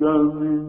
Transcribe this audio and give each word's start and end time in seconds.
كمثله 0.00 0.59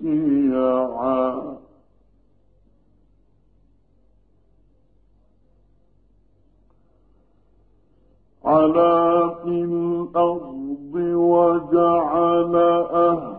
شيعا. 0.00 1.50
في 9.44 9.64
الأرض 9.64 10.94
وجعل 10.94 12.56
أهلها 12.56 13.29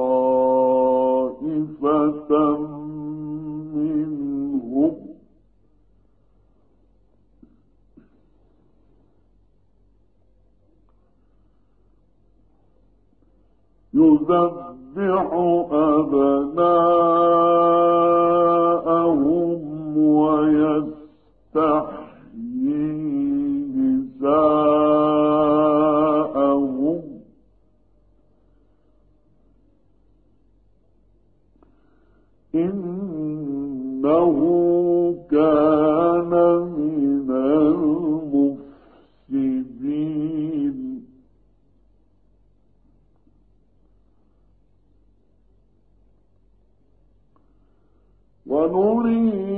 منهم. 3.75 4.97
يذبح 13.95 14.77
أبناءهم 15.73 16.96
ونريد 48.57 49.56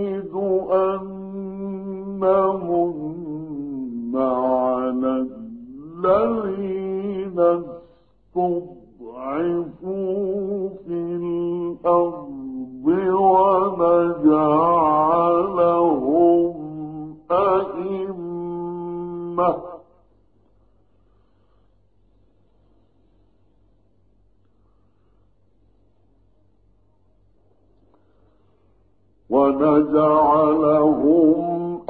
ونجعلهم 29.49 31.39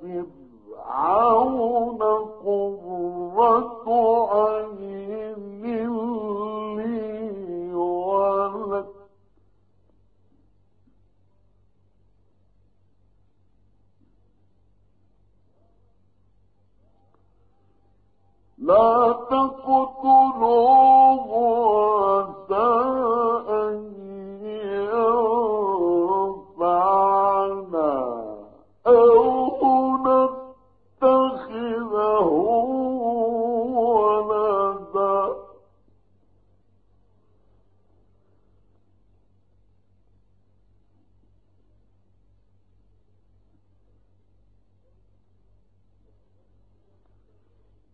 فرعون 0.00 2.00
قرة 2.44 3.86
عين 4.32 5.38
لي 6.76 7.74
ولك 7.74 8.86
لا 18.58 19.12
تقتلوه 19.30 20.69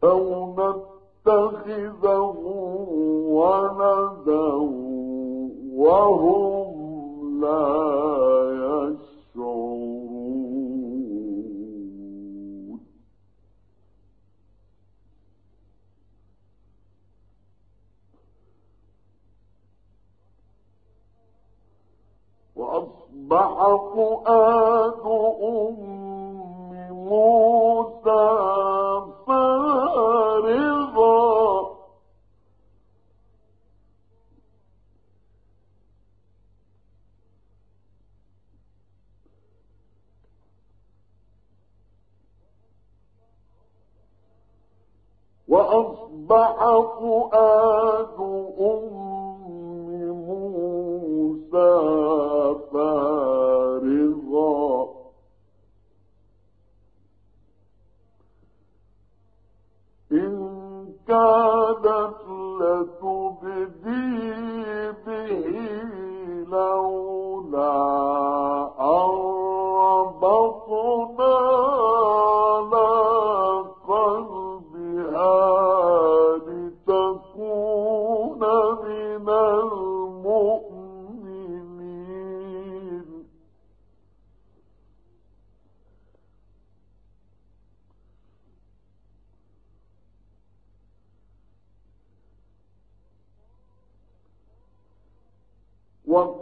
أو 0.05 0.53
نتخذه 0.53 2.37
ولدا 3.29 4.53
وهم 5.77 7.41
لا 7.41 7.67
يشعرون. 9.37 9.77
وأصبح 22.57 23.57
فؤاد 23.95 24.76
وأصبح 47.03 47.37
فؤاد 47.37 48.19
أم 48.61 48.95
موسى 50.27 51.73
فارغا. 52.73 54.17
كادت 61.07 62.21
لتبدي 62.61 62.96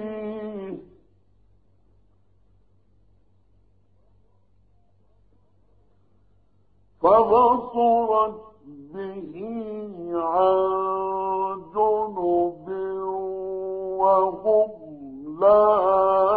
فبصرت 7.02 8.34
به 8.66 9.34
عن 10.14 10.58
جنب 11.74 12.68
وهم 13.98 14.70
لا 15.40 16.27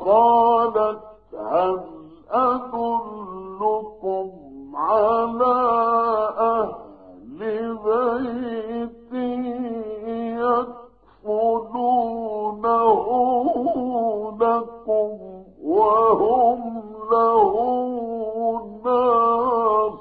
فقالت 0.00 0.98
هل 1.52 1.80
أدلكم 2.30 4.30
على 4.74 5.56
أهل 6.38 7.38
بيت 7.84 9.12
يكفلونه 11.24 13.06
لكم 14.40 15.10
وهم 15.64 16.60
له 17.12 17.52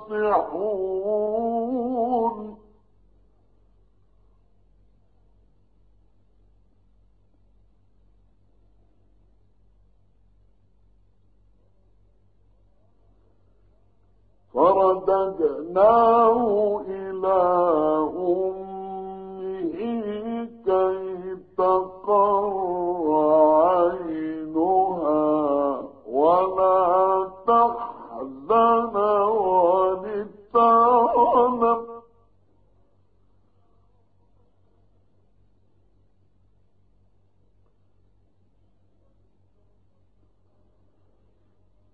ناصحون؟ 0.03 1.04
فرددناه 15.35 16.81
إلى 16.87 17.41
أمه 18.17 19.75
كي 20.65 21.37
تقر 21.57 23.07
عينها 23.75 25.23
ولا 26.07 27.29
تحزن 27.47 28.95
ولتعلم. 30.05 30.75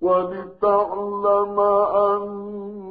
ولتعلم 0.02 1.60
أن 1.60 2.91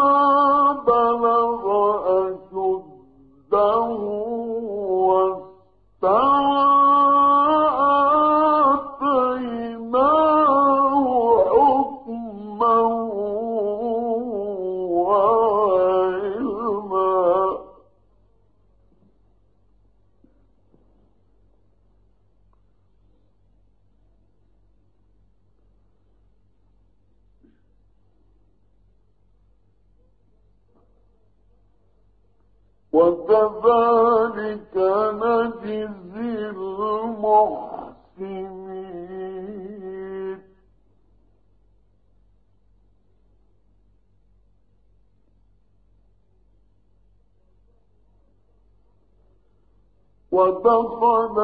الله 0.00 0.27
وكذلك 33.28 34.74
نجزي 35.22 36.50
المحسنين. 36.50 37.68
ودخل 50.32 51.36